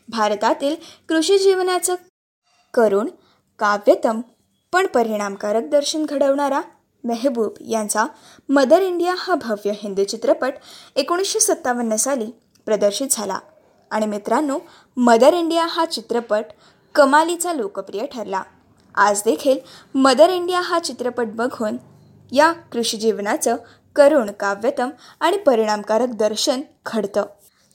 भारतातील 0.09 0.77
कृषी 1.09 1.39
जीवनाचं 1.39 1.95
करुण 2.75 3.09
काव्यतम 3.59 4.21
पण 4.73 4.87
परिणामकारक 4.87 5.69
दर्शन 5.69 6.05
घडवणारा 6.05 6.61
मेहबूब 7.05 7.53
यांचा 7.61 8.07
मदर 8.49 8.83
इंडिया 8.83 9.15
हा 9.19 9.35
भव्य 9.35 9.73
हिंदी 9.73 10.05
चित्रपट 10.05 10.53
एकोणीसशे 10.97 11.41
सत्तावन्न 11.41 11.97
साली 11.97 12.31
प्रदर्शित 12.71 13.07
झाला. 13.11 13.39
आणि 13.91 14.07
मित्रांनो 14.07 14.59
मदर 14.97 15.33
इंडिया 15.35 15.67
हा 15.71 15.85
चित्रपट 15.85 16.45
कमालीचा 16.95 17.53
लोकप्रिय 17.53 18.07
ठरला. 18.07 18.43
आज 18.95 19.23
देखील 19.25 19.59
मदर 19.95 20.29
इंडिया 20.29 20.61
हा 20.61 20.79
चित्रपट 20.79 21.27
बघून 21.27 21.77
या 22.33 22.53
कृषी 22.53 22.97
जीवनाचं 22.97 23.57
करुण 23.97 24.31
काव्यतम 24.31 24.91
आणि 25.21 25.37
परिणामकारक 25.37 26.09
दर्शन 26.09 26.61
घडतं. 26.87 27.23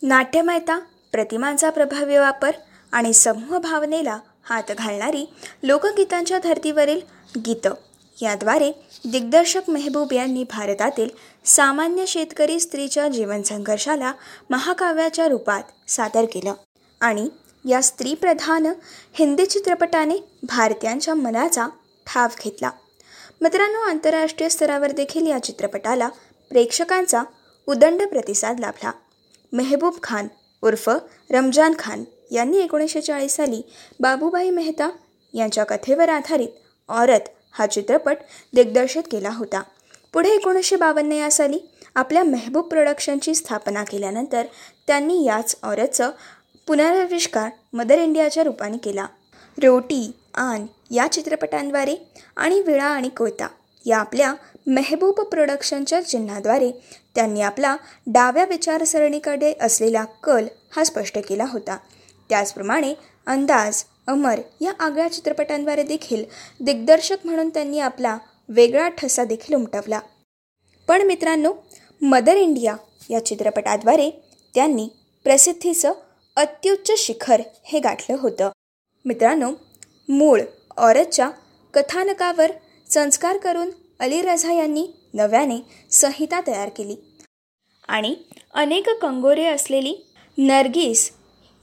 नाट्यमयता 0.04 0.80
प्रतिमांचा 1.12 1.70
प्रभावी 1.70 2.18
वापर 2.18 2.52
आणि 2.92 3.14
समूह 3.14 3.58
भावनेला 3.58 4.20
हात 4.50 4.72
घालणारी 4.78 5.25
लोकगीतांच्या 5.64 6.40
धर्तीवरील 6.44 7.02
गीतं 7.46 7.74
याद्वारे 8.22 8.72
दिग्दर्शक 9.12 9.62
मेहबूब 9.68 10.14
यांनी 10.14 10.44
भारतातील 10.44 11.10
सामान्य 11.46 12.06
शेतकरी 12.06 12.60
स्त्रीच्या 12.60 13.08
जीवनसंघर्षाला 13.08 14.14
महाकाव्याच्या 14.50 15.28
रूपात 15.28 15.90
सादर 15.90 16.25
केलं. 16.34 16.54
आणि 17.02 17.30
या 17.66 17.82
स्त्रीप्रधान 17.82 18.66
हिंदी 19.14 19.46
चित्रपटाने 19.46 20.18
भारतीयांच्या 20.44 21.14
मनाचा 21.14 21.68
ठाव 22.08 22.28
घेतला. 22.44 22.72
मित्रांनो 23.42 23.80
आंतरराष्ट्रीय 23.80 24.50
स्तरावर 24.50 24.92
देखील 24.92 25.28
या 25.28 25.44
चित्रपटाला 25.44 26.08
प्रेक्षकांचा 26.50 27.24
उदंड 27.68 28.02
प्रतिसाद 28.02 28.60
लाभला. 28.60 28.92
मेहबूब 29.54 29.94
खान 30.04 30.28
उर्फ 30.64 30.90
रमजान 31.32 31.74
खान 31.80 32.04
यांनी 32.32 32.58
एकोणीसशे 32.58 33.02
चाळीस 33.02 33.36
साली 33.36 33.62
बाबूबाई 34.00 34.50
मेहता 34.50 34.90
यांच्या 35.34 35.64
कथेवर 35.64 36.10
आधारित 36.10 36.50
औरत 36.90 37.30
हा 37.52 37.66
चित्रपट 37.66 38.18
दिग्दर्शित 38.54 39.04
केला 39.12 39.30
होता. 39.30 39.64
पुढे 40.16 40.30
एकोणीसशे 40.30 40.76
बावन्न 40.76 41.12
या 41.12 41.30
साली 41.32 41.58
आपल्या 41.96 42.24
मेहबूब 42.24 42.68
प्रोडक्शनची 42.68 43.34
स्थापना 43.36 43.84
केल्यानंतर 43.84 44.46
त्यांनी 44.88 45.24
याच 45.26 45.56
औरतचं 45.64 46.12
पुनराविष्कार 46.68 47.50
मदर 47.74 47.98
इंडियाच्या 47.98 48.44
रूपाने 48.44 48.78
केला. 48.78 49.06
रोटी 49.58 50.12
आन 50.34 50.66
या 50.92 51.08
चित्रपटांद्वारे 51.12 51.96
आणि 52.38 52.62
विळा 52.62 52.84
आणि 52.84 53.10
कोयता 53.10 53.48
या 53.86 53.98
आपल्या 53.98 54.34
मेहबूब 54.68 55.20
प्रोडक्शनच्या 55.22 56.02
चिन्हाद्वारे 56.02 56.72
त्यांनी 57.16 57.42
आपला 57.42 57.76
डाव्या 58.08 58.46
विचारसरणीकडे 58.46 59.54
असलेला 59.62 60.04
कल 60.24 60.48
हा 60.76 60.84
स्पष्ट 60.84 61.18
केला 61.18 61.46
होता. 61.50 61.78
त्याचप्रमाणे 62.30 62.94
अंदाज 63.28 63.84
अमर 64.08 64.40
या 64.62 64.72
आगळ्या 64.80 65.12
चित्रपटांद्वारे 65.12 65.84
देखील 65.84 66.24
दिग्दर्शक 66.60 67.18
म्हणून 67.26 67.50
त्यांनी 67.50 67.80
आपला 67.80 68.18
वेगळा 68.50 68.90
ठसा 68.90 69.24
देखील 69.24 69.56
उमटवला. 69.56 70.00
पण 70.88 71.02
मित्रांनो 71.02 71.54
मदर 72.02 72.36
इंडिया 72.36 72.75
या 73.10 73.25
चित्रपटाद्वारे 73.25 74.10
त्यांनी 74.56 74.88
प्रसिद्धीचं 75.24 75.94
अत्युच्च 76.36 76.92
शिखर 76.98 77.42
हे 77.64 77.80
गाठलं 77.80 78.18
होतं. 78.20 78.50
मित्रांनो 79.06 79.52
मूळ 80.10 80.42
औरतच्या 80.78 81.30
कथानकावर 81.74 82.52
संस्कार 82.90 83.38
करून 83.38 83.70
अली 84.00 84.22
रझा 84.22 84.54
यांनी 84.54 84.88
नव्याने 85.14 85.58
संहिता 85.92 86.42
तयार 86.48 86.70
केली. 86.70 86.96
आणि 87.88 88.16
अनेक 88.54 88.90
कंगोरे 88.90 89.46
असलेली 89.46 89.96
नर्गिस 90.38 91.12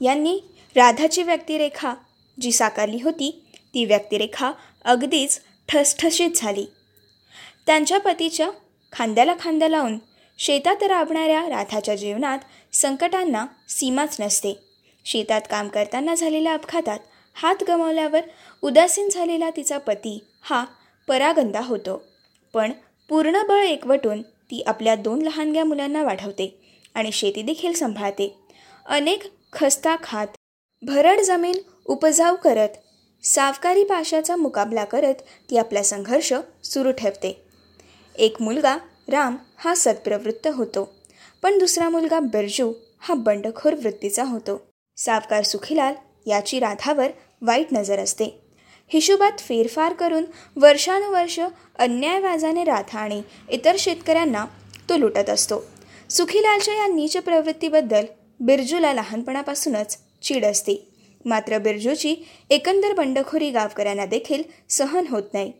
यांनी 0.01 0.39
राधाची 0.75 1.23
व्यक्तिरेखा 1.23 1.93
जी 2.41 2.51
साकारली 2.51 3.01
होती 3.01 3.45
ती 3.73 3.85
व्यक्तिरेखा 3.85 4.51
अगदीच 4.85 5.39
ठसठशीत 5.73 6.29
झाली. 6.35 6.65
त्यांच्या 7.65 7.99
पतीच्या 7.99 8.49
खांद्याला 8.93 9.33
खांदा 9.39 9.67
लावून 9.67 9.97
शेतात 10.39 10.83
राबणाऱ्या 10.83 11.41
राधाच्या 11.49 11.95
जीवनात 11.95 12.39
संकटांना 12.73 13.45
सीमाच 13.69 14.17
नसते. 14.19 14.59
शेतात 15.05 15.41
काम 15.49 15.67
करताना 15.67 16.15
झालेल्या 16.15 16.53
अपघातात 16.53 16.99
हात 17.33 17.63
गमावल्यावर 17.67 18.21
उदासीन 18.61 19.09
झालेला 19.09 19.49
तिचा 19.49 19.77
पती 19.77 20.23
हा 20.41 20.65
परागंदा 21.07 21.61
होतो. 21.61 22.01
पण 22.53 22.71
पूर्ण 23.09 23.43
बळ 23.47 23.63
एकवटून 23.63 24.21
ती 24.21 24.63
आपल्या 24.67 24.95
दोन 24.95 25.21
लहानग्या 25.21 25.65
मुलांना 25.65 26.03
वाढवते 26.03 26.59
आणि 26.93 27.11
शेती 27.11 27.41
देखील 27.41 27.73
सांभाळते. 27.73 28.35
अनेक 28.85 29.23
खस्ता 29.53 29.95
खात 30.03 30.27
भरड 30.81 31.19
जमीन 31.19 31.55
उपजाऊ 31.85 32.35
करत 32.35 32.69
सावकारी 33.23 33.83
पाशाचा 33.83 34.35
मुकाबला 34.35 34.85
करत 34.85 35.13
ती 35.49 35.57
आपला 35.57 35.83
संघर्ष 35.83 36.33
सुरू 36.63 36.91
ठेवते. 36.91 37.43
एक 38.15 38.41
मुलगा 38.41 38.77
राम 39.07 39.37
हा 39.57 39.75
सत्प्रवृत्त 39.75 40.47
होतो. 40.47 40.93
पण 41.41 41.59
दुसरा 41.59 41.89
मुलगा 41.89 42.19
बिरजू 42.19 42.73
हा 42.99 43.13
बंडखोर 43.13 43.73
वृत्तीचा 43.73 44.23
होतो. 44.23 44.61
सावकार 44.97 45.43
सुखीलाल 45.43 45.93
याची 46.25 46.59
राधावर 46.59 47.07
वाईट 47.41 47.67
नजर 47.71 47.99
असते. 47.99 48.39
हिशोबात 48.87 49.39
फेरफार 49.39 49.93
करून 49.93 50.25
वर्षानुवर्ष 50.55 51.39
अन्यायवाजाने 51.79 52.63
राधा 52.63 52.99
आणि 52.99 53.21
इतर 53.49 53.75
शेतकऱ्यांना 53.79 54.45
तो 54.89 54.97
लुटत 54.97 55.29
असतो. 55.29 55.63
सुखीलालच्या 56.09 56.75
या 56.75 56.87
नीच 56.87 57.17
प्रवृत्तीबद्दल 57.17 58.05
बिरजूला 58.39 58.93
लहानपणापासूनच 58.93 59.97
चीड 60.23 60.45
असते. 60.45 60.92
मात्र 61.25 61.57
बिरजूची 61.57 62.15
एकंदर 62.49 62.93
बंडखोरी 62.93 63.49
गावकऱ्यांना 63.49 64.05
देखील 64.05 64.43
सहन 64.69 65.07
होत 65.09 65.23
नाही. 65.33 65.51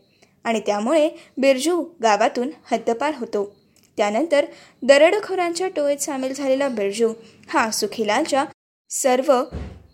आणि 0.44 0.60
त्यामुळे 0.60 1.10
बिरजू 1.36 1.84
गावातून 2.02 2.50
हद्दपार 2.72 3.14
होतो. 3.18 3.56
त्यानंतर 3.96 4.44
दरडखोरांच्या 4.82 5.68
टोळीत 5.68 5.98
सामील 5.98 6.34
झालेला 6.34 6.68
बिरजू 6.68 7.12
हा 7.48 7.70
सुखीलालच्या 7.70 8.44
सर्व 8.90 9.42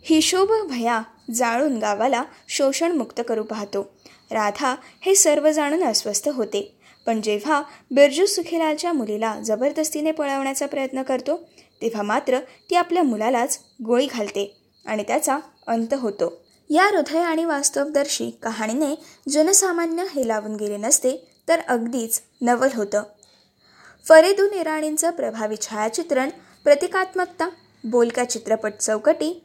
हिशोब 0.04 0.52
भया 0.68 1.02
जाळून 1.34 1.78
गावाला 1.78 2.24
शोषणमुक्त 2.48 3.20
करू 3.28 3.42
पाहतो. 3.42 3.90
राधा 4.30 4.76
हे 5.00 5.14
सर्व 5.14 5.50
जाणून 5.50 5.84
अस्वस्थ 5.84 6.28
होते. 6.28 6.76
पण 7.06 7.20
जेव्हा 7.20 7.62
बिरजू 7.90 8.26
सुखीलालच्या 8.26 8.92
मुलीला 8.92 9.40
जबरदस्तीने 9.40 10.10
पळवण्याचा 10.12 10.66
प्रयत्न 10.66 11.02
करतो 11.02 11.36
तेव्हा 11.82 12.02
मात्र 12.02 12.38
ती 12.70 12.74
आपल्या 12.74 13.02
मुलालाच 13.02 13.58
गोळी 13.86 14.06
घालते 14.06 14.56
आणि 14.86 15.02
त्याचा 15.02 15.38
अंत 15.70 15.94
होतो. 15.94 16.32
या 16.70 16.86
हृदय 16.86 17.18
आणि 17.18 17.44
वास्तवदर्शी 17.44 18.30
कहाणीने 18.42 18.94
जनसामान्य 19.28 20.04
हे 20.14 20.26
लावून 20.28 20.56
गेले 20.56 20.76
नसते 20.76 21.16
तर 21.48 21.60
अगदीच 21.68 22.20
नवल 22.42 22.68
होतं. 22.74 23.02
फरेदू 24.06 24.44
निराणींचं 24.44 25.10
प्रभावी 25.10 25.56
छायाचित्रण 25.56 26.30
प्रतिकात्मकता 26.64 27.48
बोलक्या 27.84 28.28
चित्रपट 28.30 28.72
चौकटी 28.80 29.42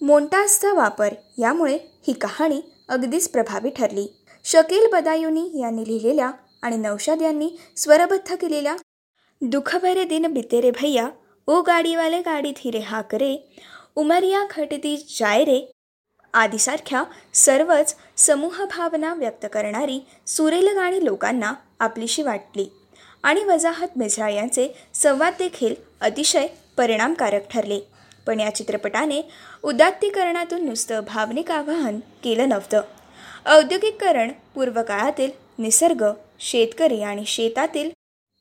मोंटासचा 0.00 0.72
वापर 0.72 1.14
यामुळे 1.38 1.78
ही 2.06 2.12
कहाणी 2.12 2.60
अगदीच 2.88 3.28
प्रभावी 3.28 3.70
ठरली. 3.70 4.06
शकील 4.44 4.86
बदायुनी 4.92 5.50
यांनी 5.60 5.86
लिहिलेल्या 5.88 6.30
आणि 6.62 6.76
नौशाद 6.76 7.22
यांनी 7.22 7.50
स्वरबद्ध 7.76 8.34
केलेल्या 8.34 8.76
दुःखभरे 9.40 10.04
दिन 10.04 10.26
बितेरे 10.26 10.70
भैया 10.70 11.08
ओ 11.46 11.60
गाडीवाले 11.62 12.20
गाडी 12.20 12.50
धीरे 12.50 12.78
हा 12.78 13.00
करे 13.02 13.34
उमरिया 13.96 14.44
खटती 14.50 14.96
जायरे 14.96 15.72
आदीसारख्या 16.34 17.04
सर्वच 17.34 17.96
समूह 18.16 18.64
भावना 18.64 19.14
व्यक्त 19.14 19.46
करणारी 19.52 20.00
सुरेल 20.26 20.68
गाणी 20.74 21.04
लोकांना 21.04 21.52
आपलीशी 21.80 22.22
वाटली. 22.22 22.66
आणि 23.22 23.44
वजाहत 23.44 23.96
मिझ्रा 23.96 24.28
यांचे 24.28 24.68
संवाद 24.94 25.34
देखील 25.38 25.74
अतिशय 26.00 26.46
परिणामकारक 26.76 27.48
ठरले. 27.50 27.80
पण 28.26 28.40
या 28.40 28.54
चित्रपटाने 28.54 29.22
उदात्तीकरणातून 29.62 30.64
नुसतं 30.64 31.00
भावनिक 31.00 31.50
आवाहन 31.50 32.00
केलं 32.24 32.48
नव्हतं. 32.48 32.80
औद्योगिकरण 33.46 34.32
पूर्वकाळातील 34.54 35.30
निसर्ग 35.58 36.04
शेतकरी 36.40 37.02
आणि 37.02 37.24
शेतातील 37.26 37.90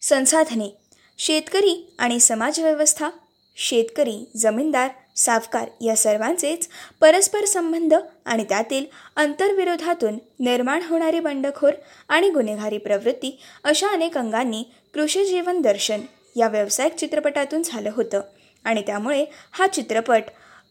संसाधने 0.01 0.69
शेतकरी 1.17 1.95
आणि 1.99 2.19
समाजव्यवस्था 2.19 3.09
शेतकरी 3.57 4.31
जमीनदार 4.37 4.89
सावकार 5.15 5.69
या 5.82 5.95
सर्वांचेच 5.95 6.67
परस्पर 7.01 7.45
संबंध 7.45 7.93
आणि 8.25 8.43
त्यातील 8.43 8.86
अंतर्विरोधातून 9.15 10.17
निर्माण 10.39 10.82
होणारी 10.84 11.19
बंडखोर 11.19 11.73
आणि 12.10 12.30
गुन्हेगारी 12.30 12.78
प्रवृत्ती 12.78 13.39
अशा 13.63 13.88
अनेक 13.88 14.17
अंगांनी 14.17 14.63
कृषी 14.93 15.25
जीवन 15.25 15.62
दर्शन 15.62 16.01
या 16.36 16.47
व्यावसायिक 16.47 16.95
चित्रपटातून 16.95 17.62
झालं 17.65 17.91
होतं. 17.93 18.21
आणि 18.63 18.82
त्यामुळे 18.82 19.25
हा 19.51 19.67
चित्रपट 19.67 20.23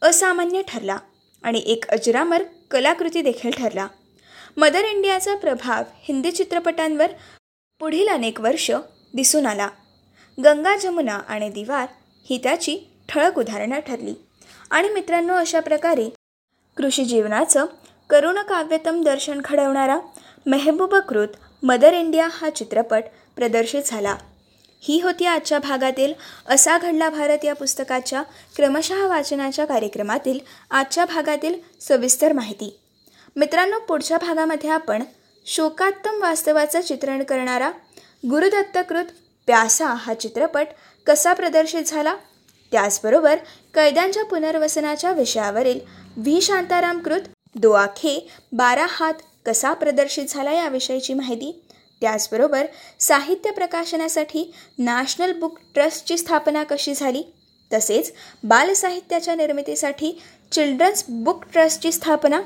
असामान्य 0.02 0.62
ठरला 0.68 0.98
आणि 1.42 1.62
एक 1.66 1.88
अजरामर 1.88 2.42
कलाकृती 2.70 3.22
देखील 3.22 3.50
ठरला. 3.50 3.86
मदर 4.56 4.84
इंडियाचा 4.84 5.34
प्रभाव 5.34 5.82
हिंदी 6.02 6.30
चित्रपटांवर 6.30 7.06
पुढील 7.80 8.08
अनेक 8.08 8.40
वर्ष 8.40 8.70
दिसून 9.14 9.46
आला. 9.46 9.68
गंगा 10.44 10.76
जमुना 10.76 11.14
आणि 11.14 11.48
दिवार 11.48 11.88
ही 12.30 12.38
त्याची 12.38 12.78
ठळक 13.08 13.38
उदाहरणं 13.38 13.80
ठरली. 13.80 14.14
आणि 14.70 14.88
मित्रांनो 14.88 15.34
अशा 15.34 15.60
प्रकारे 15.60 16.08
कृषी 16.76 17.04
जीवनाचं 17.04 17.66
करुण 18.10 18.38
काव्यतम 18.38 19.02
दर्शन 19.02 19.40
घडवणारा 19.44 19.98
मेहबूबकृत 20.46 21.28
मदर 21.62 21.92
इंडिया 21.92 22.28
हा 22.32 22.50
चित्रपट 22.50 23.04
प्रदर्शित 23.36 23.82
झाला. 23.86 24.16
ही 24.80 25.00
होती 25.00 25.26
आजच्या 25.26 25.58
भागातील 25.58 26.12
असा 26.48 26.78
घडला 26.78 27.08
भारत 27.10 27.44
या 27.44 27.54
पुस्तकाच्या 27.54 28.22
क्रमशः 28.56 29.06
वाचनाच्या 29.06 29.64
कार्यक्रमातील 29.64 30.38
आजच्या 30.70 31.04
भागातील 31.04 31.54
सविस्तर 31.80 32.32
माहिती. 32.32 32.80
मित्रांनो 33.36 33.78
पुढच्या 33.78 34.18
भागामध्ये 34.18 34.70
आपण 34.70 35.02
शोकात्तम 35.46 36.20
वास्तवाचं 36.20 36.80
चित्रण 36.80 37.22
करणारा 37.22 37.70
गुरुदत्तकृत 38.30 39.04
प्यासा 39.46 39.86
हा 39.86 40.14
चित्रपट 40.14 40.66
कसा 41.06 41.32
प्रदर्शित 41.32 41.82
झाला? 41.86 42.14
त्याचबरोबर 42.72 43.38
कैद्यांच्या 43.74 44.24
पुनर्वसनाच्या 44.24 45.12
विषयावरील 45.12 45.78
व्ही. 46.16 46.40
शांतारामकृत 46.40 47.20
दोआखे 47.54 48.28
बारा 48.52 48.86
हात 48.88 49.14
कसा 49.46 49.72
प्रदर्शित 49.72 50.24
झाला 50.28 50.52
याविषयीची 50.52 51.14
माहिती. 51.14 51.64
त्याचबरोबर 52.00 52.66
साहित्य 53.00 53.50
प्रकाशनासाठी 53.50 54.52
नॅशनल 54.78 55.32
बुक 55.32 55.58
ट्रस्टची 55.74 56.18
स्थापना 56.18 56.62
कशी 56.62 56.94
झाली. 56.94 57.22
तसेच 57.72 58.12
बालसाहित्याच्या 58.44 59.34
निर्मितीसाठी 59.34 60.20
चिल्ड्रन्स 60.52 61.04
बुक 61.08 61.44
ट्रस्टची 61.52 61.92
स्थापना 61.92 62.40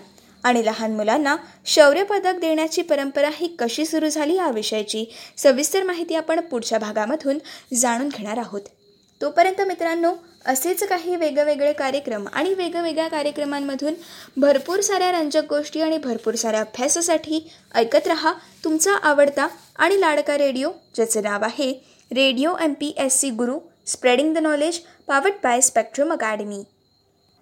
आणि 0.45 0.67
लहान 0.67 0.97
मुलांना 0.97 1.37
शौर्य 1.67 2.03
पदक 2.03 2.38
देण्याची 2.41 2.83
परंपरा 2.83 3.31
ही 3.33 3.47
कशी 3.59 3.85
सुरू 3.85 4.09
झाली 4.09 4.35
याविषयीची 4.35 5.05
सविस्तर 5.37 5.83
माहिती 5.83 6.14
आपण 6.14 6.41
पुढच्या 6.41 6.79
भागामधून 6.79 7.38
जाणून 7.75 8.09
घेणार 8.09 8.38
आहोत. 8.38 8.61
तोपर्यंत 9.21 9.61
मित्रांनो 9.61 10.12
असेच 10.46 10.83
काही 10.85 11.16
वेगवेगळे 11.16 11.72
कार्यक्रम 11.72 12.27
आणि 12.33 12.55
वेगवेगळ्या 12.55 13.09
कार्यक्रमांमधून 13.09 13.94
भरपूर 14.37 14.81
साऱ्या 14.81 15.11
रंजक 15.12 15.42
गोष्टी 15.48 15.81
आणि 15.81 15.98
भरपूर 15.98 16.35
साऱ्या 16.35 16.61
अभ्यासासाठी 16.61 17.40
ऐकत 17.74 18.07
रहा. 18.07 18.33
तुमचा 18.64 18.96
आवडता 19.03 19.48
आणि 19.77 20.01
लाडका 20.01 20.38
रेडिओ 20.38 20.70
ज्याचं 20.94 21.22
नाव 21.22 21.44
आहे 21.44 21.72
radio 22.11 22.55
M 22.62 22.72
P 22.72 22.94
S 22.98 23.20
C 23.20 23.31
Guru 23.31 23.59
spreading 23.87 24.35
the 24.35 24.38
knowledge 24.38 24.79
powered 25.07 25.33
by 25.44 25.61
spectrum 25.61 26.12
academy. 26.12 26.62